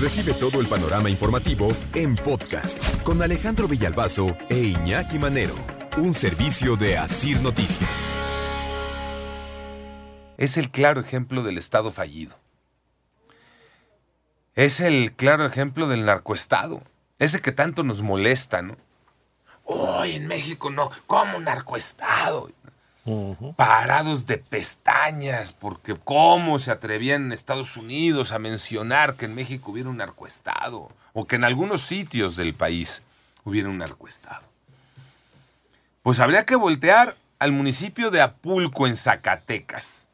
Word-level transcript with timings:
Recibe 0.00 0.34
todo 0.34 0.60
el 0.60 0.66
panorama 0.66 1.08
informativo 1.08 1.68
en 1.94 2.16
podcast 2.16 2.78
con 3.04 3.22
Alejandro 3.22 3.68
Villalbazo 3.68 4.36
e 4.50 4.58
Iñaki 4.58 5.20
Manero, 5.20 5.54
un 5.96 6.14
servicio 6.14 6.76
de 6.76 6.98
Asir 6.98 7.40
Noticias. 7.40 8.16
Es 10.36 10.56
el 10.56 10.70
claro 10.70 11.00
ejemplo 11.00 11.44
del 11.44 11.58
Estado 11.58 11.92
fallido. 11.92 12.34
Es 14.56 14.80
el 14.80 15.12
claro 15.12 15.46
ejemplo 15.46 15.86
del 15.86 16.04
narcoestado. 16.04 16.82
Ese 17.20 17.40
que 17.40 17.52
tanto 17.52 17.84
nos 17.84 18.02
molesta, 18.02 18.62
¿no? 18.62 18.76
Hoy 19.62 20.16
en 20.16 20.26
México 20.26 20.70
no, 20.70 20.90
¿cómo 21.06 21.38
narcoestado? 21.38 22.50
Parados 23.56 24.26
de 24.26 24.38
pestañas, 24.38 25.52
porque 25.52 25.94
cómo 26.02 26.58
se 26.58 26.70
atrevían 26.70 27.32
Estados 27.32 27.76
Unidos 27.76 28.32
a 28.32 28.38
mencionar 28.38 29.14
que 29.16 29.26
en 29.26 29.34
México 29.34 29.72
hubiera 29.72 29.90
un 29.90 29.98
narcoestado, 29.98 30.90
o 31.12 31.26
que 31.26 31.36
en 31.36 31.44
algunos 31.44 31.82
sitios 31.82 32.34
del 32.36 32.54
país 32.54 33.02
hubiera 33.44 33.68
un 33.68 33.78
narcoestado. 33.78 34.46
Pues 36.02 36.18
habría 36.18 36.46
que 36.46 36.56
voltear 36.56 37.16
al 37.38 37.52
municipio 37.52 38.10
de 38.10 38.22
Apulco 38.22 38.86
en 38.86 38.96
Zacatecas. 38.96 40.08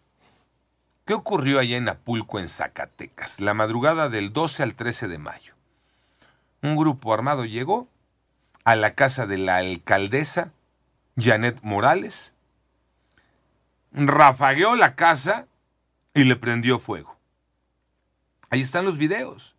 ¿Qué 1.04 1.14
ocurrió 1.14 1.60
allá 1.60 1.76
en 1.76 1.88
Apulco 1.88 2.40
en 2.40 2.48
Zacatecas? 2.48 3.40
La 3.40 3.54
madrugada 3.54 4.08
del 4.08 4.32
12 4.32 4.62
al 4.64 4.74
13 4.74 5.08
de 5.08 5.18
mayo. 5.18 5.54
Un 6.62 6.76
grupo 6.76 7.14
armado 7.14 7.44
llegó 7.44 7.88
a 8.64 8.76
la 8.76 8.94
casa 8.94 9.26
de 9.26 9.38
la 9.38 9.56
alcaldesa 9.56 10.52
Janet 11.16 11.60
Morales, 11.62 12.32
rafagueó 13.92 14.76
la 14.76 14.94
casa 14.94 15.46
y 16.14 16.24
le 16.24 16.36
prendió 16.36 16.78
fuego. 16.78 17.16
Ahí 18.50 18.60
están 18.60 18.84
los 18.84 18.98
videos. 18.98 19.56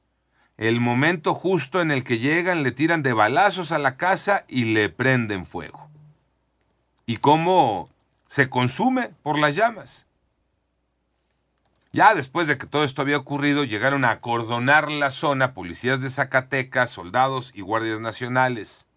El 0.58 0.80
momento 0.80 1.34
justo 1.34 1.82
en 1.82 1.92
el 1.92 2.04
que 2.04 2.20
llegan, 2.20 2.64
le 2.64 2.72
tiran 2.72 3.04
de 3.04 3.14
balazos 3.14 3.72
a 3.72 3.80
la 3.80 3.98
casa 3.98 4.46
y 4.48 4.74
le 4.74 4.90
prenden 4.90 5.46
fuego. 5.46 5.90
Y 7.06 7.18
cómo 7.18 7.90
se 8.30 8.50
consume 8.50 9.10
por 9.24 9.40
las 9.40 9.56
llamas. 9.56 10.06
Ya 11.94 12.16
después 12.16 12.48
de 12.48 12.58
que 12.58 12.68
todo 12.68 12.86
esto 12.86 13.02
había 13.02 13.18
ocurrido, 13.18 13.66
llegaron 13.66 14.06
a 14.06 14.12
acordonar 14.12 14.92
la 14.92 15.12
zona 15.12 15.54
policías 15.54 16.02
de 16.02 16.10
Zacatecas, 16.10 16.90
soldados 16.90 17.52
y 17.54 17.62
guardias 17.62 18.00
nacionales. 18.00 18.88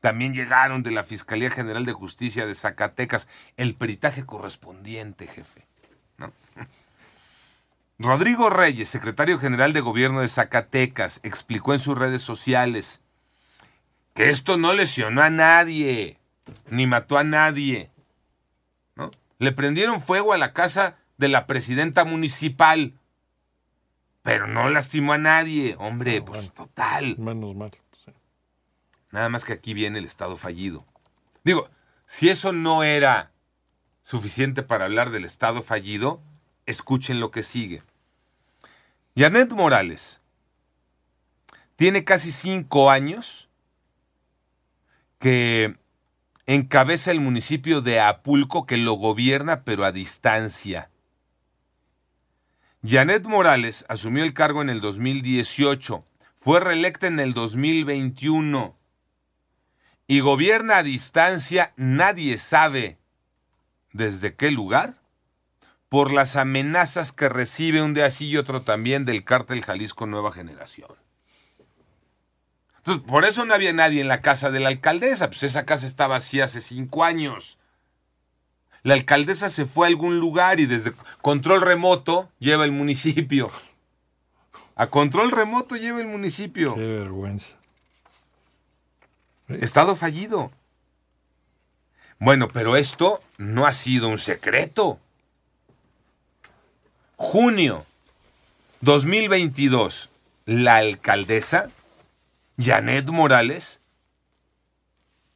También 0.00 0.34
llegaron 0.34 0.82
de 0.82 0.90
la 0.90 1.04
Fiscalía 1.04 1.50
General 1.50 1.84
de 1.84 1.92
Justicia 1.92 2.46
de 2.46 2.54
Zacatecas 2.54 3.28
el 3.56 3.74
peritaje 3.74 4.24
correspondiente, 4.24 5.26
jefe. 5.26 5.66
Rodrigo 7.98 8.50
Reyes, 8.50 8.90
secretario 8.90 9.38
general 9.38 9.72
de 9.72 9.80
Gobierno 9.80 10.20
de 10.20 10.28
Zacatecas, 10.28 11.20
explicó 11.22 11.72
en 11.72 11.80
sus 11.80 11.96
redes 11.96 12.20
sociales 12.20 13.00
que 14.14 14.30
esto 14.30 14.58
no 14.58 14.72
lesionó 14.74 15.22
a 15.22 15.30
nadie, 15.30 16.18
ni 16.68 16.86
mató 16.86 17.16
a 17.16 17.24
nadie. 17.24 17.90
¿no? 18.96 19.10
Le 19.38 19.52
prendieron 19.52 20.02
fuego 20.02 20.32
a 20.32 20.38
la 20.38 20.52
casa 20.52 20.96
de 21.16 21.28
la 21.28 21.46
presidenta 21.46 22.04
municipal, 22.04 22.94
pero 24.22 24.46
no 24.46 24.68
lastimó 24.68 25.14
a 25.14 25.18
nadie. 25.18 25.76
Hombre, 25.78 26.18
ah, 26.18 26.24
pues 26.24 26.52
total. 26.52 27.16
Menos 27.18 27.54
mal. 27.54 27.70
Nada 29.16 29.30
más 29.30 29.46
que 29.46 29.54
aquí 29.54 29.72
viene 29.72 29.98
el 29.98 30.04
Estado 30.04 30.36
fallido. 30.36 30.84
Digo, 31.42 31.70
si 32.06 32.28
eso 32.28 32.52
no 32.52 32.82
era 32.82 33.30
suficiente 34.02 34.62
para 34.62 34.84
hablar 34.84 35.08
del 35.08 35.24
Estado 35.24 35.62
fallido, 35.62 36.20
escuchen 36.66 37.18
lo 37.18 37.30
que 37.30 37.42
sigue. 37.42 37.82
Janet 39.16 39.52
Morales 39.52 40.20
tiene 41.76 42.04
casi 42.04 42.30
cinco 42.30 42.90
años 42.90 43.48
que 45.18 45.78
encabeza 46.44 47.10
el 47.10 47.20
municipio 47.20 47.80
de 47.80 48.00
Apulco 48.00 48.66
que 48.66 48.76
lo 48.76 48.92
gobierna 48.92 49.64
pero 49.64 49.86
a 49.86 49.92
distancia. 49.92 50.90
Janet 52.86 53.24
Morales 53.24 53.86
asumió 53.88 54.24
el 54.24 54.34
cargo 54.34 54.60
en 54.60 54.68
el 54.68 54.82
2018, 54.82 56.04
fue 56.36 56.60
reelecta 56.60 57.06
en 57.06 57.18
el 57.18 57.32
2021 57.32 58.76
y 60.06 60.20
gobierna 60.20 60.78
a 60.78 60.82
distancia, 60.82 61.72
nadie 61.76 62.38
sabe 62.38 62.98
desde 63.92 64.34
qué 64.34 64.50
lugar, 64.50 64.94
por 65.88 66.12
las 66.12 66.36
amenazas 66.36 67.12
que 67.12 67.28
recibe 67.28 67.82
un 67.82 67.94
día 67.94 68.06
así 68.06 68.28
y 68.28 68.36
otro 68.36 68.62
también 68.62 69.04
del 69.04 69.24
cártel 69.24 69.64
Jalisco 69.64 70.06
Nueva 70.06 70.32
Generación. 70.32 70.90
Entonces, 72.78 73.04
por 73.04 73.24
eso 73.24 73.44
no 73.44 73.54
había 73.54 73.72
nadie 73.72 74.00
en 74.00 74.08
la 74.08 74.20
casa 74.20 74.50
de 74.50 74.60
la 74.60 74.68
alcaldesa, 74.68 75.28
pues 75.28 75.42
esa 75.42 75.64
casa 75.64 75.86
estaba 75.86 76.16
así 76.16 76.40
hace 76.40 76.60
cinco 76.60 77.04
años. 77.04 77.58
La 78.82 78.94
alcaldesa 78.94 79.50
se 79.50 79.66
fue 79.66 79.86
a 79.86 79.88
algún 79.88 80.20
lugar 80.20 80.60
y 80.60 80.66
desde 80.66 80.92
control 81.20 81.62
remoto 81.62 82.30
lleva 82.38 82.64
el 82.64 82.70
municipio. 82.70 83.50
A 84.76 84.88
control 84.88 85.32
remoto 85.32 85.74
lleva 85.76 86.00
el 86.00 86.06
municipio. 86.06 86.74
Qué 86.74 86.86
vergüenza. 86.86 87.56
Estado 89.48 89.96
fallido. 89.96 90.50
Bueno, 92.18 92.48
pero 92.48 92.76
esto 92.76 93.22
no 93.38 93.66
ha 93.66 93.72
sido 93.72 94.08
un 94.08 94.18
secreto. 94.18 94.98
Junio 97.16 97.86
2022, 98.80 100.10
la 100.46 100.76
alcaldesa, 100.76 101.68
Janet 102.58 103.06
Morales, 103.08 103.80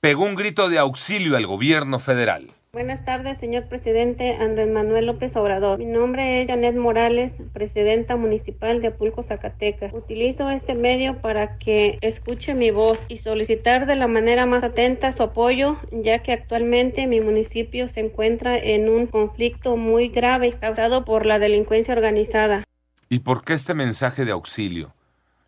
pegó 0.00 0.25
un 0.25 0.34
grito 0.34 0.69
de 0.69 0.78
auxilio 0.78 1.37
al 1.37 1.47
gobierno 1.47 1.99
federal. 1.99 2.53
Buenas 2.72 3.04
tardes, 3.04 3.38
señor 3.38 3.64
presidente 3.64 4.36
Andrés 4.36 4.70
Manuel 4.70 5.06
López 5.06 5.34
Obrador. 5.34 5.81
Mi 5.81 5.86
nombre 5.86 6.41
es 6.41 6.47
Janet 6.47 6.76
Morales, 6.76 7.32
presidenta 7.53 8.14
municipal 8.14 8.81
de 8.81 8.86
Apulco, 8.86 9.25
Zacatecas. 9.25 9.92
Utilizo 9.92 10.48
este 10.50 10.76
medio 10.76 11.20
para 11.20 11.58
que 11.58 11.98
escuche 12.00 12.54
mi 12.54 12.70
voz 12.70 13.00
y 13.08 13.19
solicitar 13.19 13.86
de 13.86 13.97
la 13.97 14.06
manera 14.06 14.47
más 14.47 14.62
atenta 14.62 15.10
su 15.10 15.25
apoyo, 15.25 15.78
ya 15.91 16.22
que 16.22 16.31
actualmente 16.32 17.08
mi 17.08 17.20
municipio 17.20 17.88
se 17.88 18.03
encuentra 18.03 18.56
en 18.56 18.88
un 18.88 19.08
conflicto 19.08 19.76
muy 19.76 20.08
grave 20.08 20.52
causado 20.52 21.04
por 21.04 21.26
la 21.26 21.41
delincuencia 21.41 21.92
organizada. 21.92 22.62
¿Y 23.08 23.19
por 23.19 23.42
qué 23.42 23.54
este 23.54 23.75
mensaje 23.75 24.25
de 24.25 24.31
auxilio? 24.31 24.94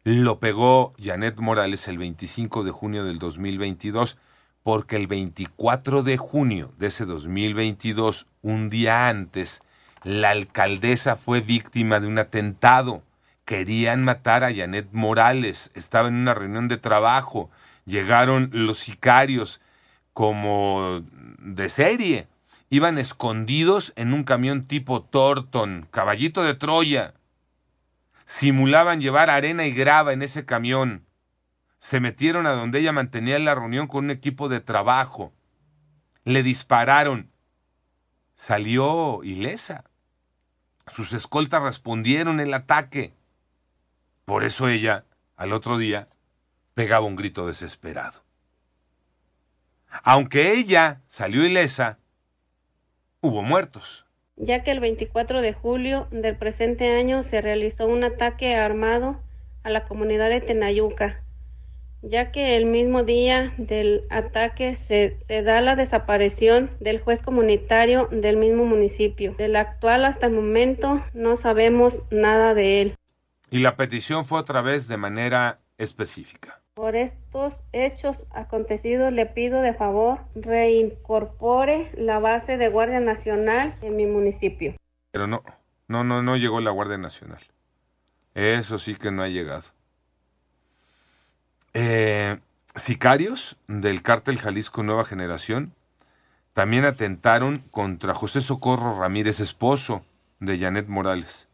Lo 0.03 0.41
pegó 0.41 0.93
Janet 1.01 1.39
Morales 1.39 1.87
el 1.87 1.99
25 1.99 2.65
de 2.65 2.73
junio 2.73 3.05
del 3.05 3.21
2022 3.21 4.19
porque 4.63 4.97
el 4.97 5.07
24 5.07 6.03
de 6.03 6.17
junio 6.17 6.73
de 6.79 6.89
ese 6.89 7.05
2022, 7.05 8.27
un 8.43 8.69
día 8.69 9.09
antes, 9.09 9.63
la 10.05 10.31
alcaldesa 10.31 11.17
fue 11.17 11.41
víctima 11.41 12.01
de 12.01 12.07
un 12.07 12.19
atentado. 12.19 13.03
Querían 13.45 14.05
matar 14.05 14.45
a 14.45 14.55
Janet 14.55 14.89
Morales, 14.93 15.73
estaba 15.75 16.09
en 16.09 16.15
una 16.15 16.35
reunión 16.35 16.69
de 16.69 16.77
trabajo, 16.77 17.51
llegaron 17.87 18.51
los 18.53 18.79
sicarios 18.79 19.61
como 20.13 21.03
de 21.39 21.69
serie, 21.69 22.29
iban 22.71 22.99
escondidos 22.99 23.93
en 23.97 24.13
un 24.13 24.23
camión 24.23 24.67
tipo 24.67 25.03
Torton, 25.03 25.89
caballito 25.91 26.43
de 26.43 26.55
Troya. 26.55 27.15
Simulaban 28.25 29.01
llevar 29.01 29.29
arena 29.29 29.67
y 29.67 29.73
grava 29.73 30.13
en 30.13 30.23
ese 30.23 30.45
camión 30.47 31.05
se 31.83 31.99
metieron 31.99 32.47
a 32.47 32.53
donde 32.53 32.79
ella 32.79 32.93
mantenía 32.93 33.41
la 33.41 33.57
reunión 33.57 33.89
con 33.89 34.05
un 34.05 34.13
equipo 34.13 34.49
de 34.49 34.61
trabajo. 34.61 35.33
Le 36.23 36.45
dispararon. 36.45 37.33
Salió 38.37 39.25
ilesa. 39.25 39.83
Sus 40.87 41.13
escoltas 41.13 41.65
respondieron 41.65 42.39
el 42.39 42.55
ataque. 42.55 43.15
Por 44.25 44.45
eso 44.45 44.69
ella, 44.69 45.07
al 45.35 45.53
otro 45.53 45.77
día, 45.77 46.09
pegaba 46.75 47.05
un 47.05 47.17
grito 47.17 47.49
desesperado. 47.49 48.23
Aunque 50.05 50.53
ella 50.53 51.01
salió 51.09 51.45
ilesa, 51.45 51.99
hubo 53.21 53.43
muertos. 53.43 54.07
Ya 54.37 54.63
que 54.63 54.71
el 54.71 54.79
24 54.79 55.41
de 55.41 55.53
julio 55.53 56.07
del 56.13 56.37
presente 56.37 56.97
año 56.97 57.25
se 57.25 57.41
realizó 57.41 57.87
un 57.87 58.05
ataque 58.05 58.55
armado 58.55 59.21
a 59.65 59.71
la 59.71 59.89
comunidad 59.89 60.31
de 60.31 60.41
Tenayuca, 60.41 61.23
ya 62.03 62.33
que 62.33 62.57
el 62.57 62.67
mismo 62.67 63.05
día 63.05 63.55
del 63.57 64.05
ataque 64.11 64.77
se, 64.77 65.17
da 65.43 65.61
la 65.61 65.77
desaparición 65.77 66.71
del 66.81 67.01
juez 67.01 67.23
comunitario 67.23 68.09
del 68.11 68.37
mismo 68.37 68.65
municipio. 68.65 69.35
Del 69.39 69.57
actual 69.57 70.05
hasta 70.05 70.27
el 70.27 70.33
momento 70.33 71.03
no 71.15 71.37
sabemos 71.37 72.03
nada 72.11 72.55
de 72.55 72.83
él. 72.83 72.97
Y 73.51 73.61
la 73.61 73.77
petición 73.77 74.25
fue 74.25 74.41
otra 74.41 74.63
vez 74.63 74.89
de 74.89 74.97
manera 74.97 75.61
específica. 75.79 76.61
Por 76.75 76.97
estos 76.97 77.61
hechos 77.73 78.27
acontecidos 78.31 79.13
le 79.13 79.27
pido 79.27 79.61
de 79.61 79.75
favor 79.75 80.21
reincorpore 80.35 81.91
la 81.97 82.19
base 82.19 82.57
de 82.57 82.69
Guardia 82.69 83.01
Nacional 83.01 83.77
en 83.83 83.97
mi 83.97 84.07
municipio. 84.07 84.75
Pero 85.11 85.27
no, 85.27 85.43
no, 85.87 86.03
no, 86.03 86.23
no 86.23 86.37
llegó 86.37 86.61
la 86.61 86.71
Guardia 86.71 86.97
Nacional. 86.97 87.41
Eso 88.35 88.79
sí 88.79 88.95
que 88.95 89.11
no 89.11 89.23
ha 89.23 89.29
llegado. 89.29 89.65
Eh, 91.75 92.39
sicarios 92.77 93.57
del 93.69 94.03
cártel 94.03 94.39
Jalisco 94.39 94.83
Nueva 94.83 95.05
Generación 95.05 95.73
también 96.55 96.85
atentaron 96.85 97.59
contra 97.71 98.15
José 98.15 98.41
Socorro 98.43 98.99
Ramírez, 98.99 99.41
esposo 99.41 100.05
de 100.41 100.59
Janet 100.59 100.89
Morales. 100.89 101.49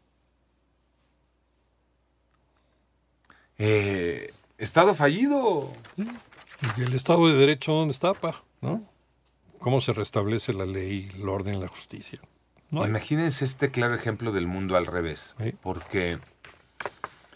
Eh, 3.57 4.31
estado 4.57 4.95
fallido. 4.95 5.71
¿Y 6.77 6.81
el 6.81 6.93
Estado 6.93 7.27
de 7.27 7.35
Derecho 7.35 7.71
dónde 7.73 7.93
está, 7.93 8.13
pa? 8.13 8.43
¿No? 8.61 8.83
¿Cómo 9.59 9.81
se 9.81 9.93
restablece 9.93 10.53
la 10.53 10.65
ley, 10.65 11.09
el 11.15 11.27
orden 11.27 11.55
y 11.55 11.59
la 11.59 11.67
justicia? 11.67 12.19
No. 12.71 12.85
Imagínense 12.87 13.45
este 13.45 13.71
claro 13.71 13.95
ejemplo 13.95 14.31
del 14.31 14.47
mundo 14.47 14.77
al 14.77 14.85
revés, 14.85 15.35
Sí. 15.41 15.53
porque 15.61 16.19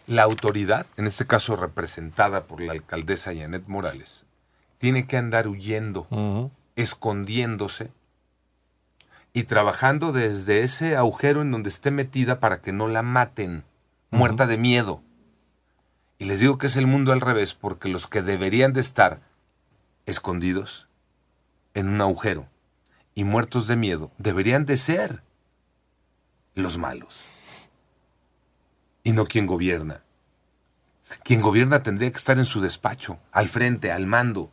la 0.08 0.24
autoridad, 0.24 0.86
en 0.98 1.08
este 1.08 1.26
caso 1.26 1.56
representada 1.56 2.44
por 2.44 2.62
la 2.62 2.74
alcaldesa 2.74 3.34
Janet 3.34 3.68
Morales, 3.68 4.26
tiene 4.78 5.08
que 5.08 5.18
andar 5.18 5.48
huyendo, 5.48 6.52
escondiéndose 6.76 7.92
y 9.32 9.44
trabajando 9.44 10.12
desde 10.12 10.62
ese 10.62 10.96
agujero 10.96 11.42
en 11.42 11.52
donde 11.52 11.70
esté 11.70 11.90
metida 11.90 12.40
para 12.40 12.62
que 12.62 12.74
no 12.74 12.88
la 12.88 13.02
maten, 13.02 13.64
muerta 14.12 14.46
de 14.46 14.58
miedo. 14.58 15.02
Y 16.20 16.26
les 16.26 16.40
digo 16.40 16.58
que 16.58 16.68
es 16.68 16.76
el 16.76 16.86
mundo 16.86 17.14
al 17.14 17.22
revés, 17.22 17.54
porque 17.54 17.90
los 17.90 18.08
que 18.08 18.22
deberían 18.22 18.74
de 18.74 18.82
estar 18.82 19.22
escondidos 20.06 20.88
en 21.74 21.88
un 21.88 22.02
agujero 22.02 22.48
y 23.16 23.24
muertos 23.24 23.68
de 23.68 23.76
miedo 23.76 24.12
deberían 24.18 24.66
de 24.66 24.78
ser 24.78 25.24
los 26.56 26.78
malos. 26.78 27.33
Y 29.04 29.12
no 29.12 29.26
quien 29.26 29.46
gobierna. 29.46 30.02
Quien 31.24 31.42
gobierna 31.42 31.84
tendría 31.84 32.12
que 32.12 32.18
estar 32.18 32.38
en 32.38 32.46
su 32.46 32.62
despacho, 32.62 33.20
al 33.32 33.50
frente, 33.50 33.92
al 33.92 34.08
mando, 34.08 34.52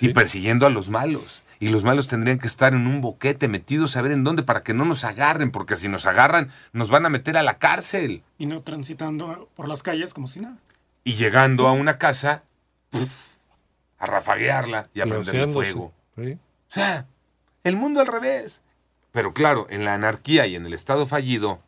y 0.00 0.12
persiguiendo 0.12 0.66
a 0.66 0.70
los 0.70 0.88
malos. 0.88 1.42
Y 1.58 1.70
los 1.70 1.84
malos 1.84 2.06
tendrían 2.08 2.38
que 2.38 2.46
estar 2.46 2.74
en 2.74 2.86
un 2.86 3.00
boquete, 3.00 3.48
metidos 3.48 3.96
a 3.96 4.02
ver 4.02 4.12
en 4.12 4.24
dónde, 4.24 4.42
para 4.42 4.62
que 4.62 4.74
no 4.74 4.84
nos 4.84 5.04
agarren, 5.04 5.50
porque 5.50 5.76
si 5.76 5.88
nos 5.88 6.04
agarran, 6.04 6.52
nos 6.72 6.90
van 6.90 7.06
a 7.06 7.08
meter 7.08 7.38
a 7.38 7.42
la 7.42 7.58
cárcel. 7.58 8.22
Y 8.36 8.44
no 8.44 8.60
transitando 8.60 9.48
por 9.54 9.66
las 9.66 9.82
calles 9.82 10.12
como 10.12 10.26
si 10.26 10.40
nada. 10.40 10.58
Y 11.02 11.14
llegando 11.14 11.66
a 11.66 11.72
una 11.72 11.96
casa, 11.96 12.42
puf, 12.90 13.10
a 13.98 14.06
rafaguearla 14.06 14.90
y 14.92 15.00
a 15.00 15.06
prenderle 15.06 15.48
fuego. 15.48 15.94
Sí. 16.16 16.38
O 16.70 16.74
sea, 16.74 17.06
el 17.64 17.76
mundo 17.76 18.00
al 18.00 18.06
revés. 18.06 18.62
Pero 19.12 19.32
claro, 19.32 19.66
en 19.70 19.86
la 19.86 19.94
anarquía 19.94 20.46
y 20.46 20.56
en 20.56 20.66
el 20.66 20.74
estado 20.74 21.06
fallido, 21.06 21.62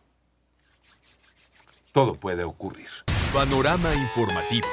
todo 1.99 2.15
puede 2.15 2.45
ocurrir. 2.45 2.87
Panorama 3.33 3.93
informativo. 3.93 4.69